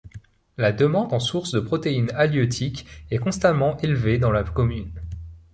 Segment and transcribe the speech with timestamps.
[0.57, 4.89] La demande en sources de protéines halieutiques est constamment élevée dans la commune.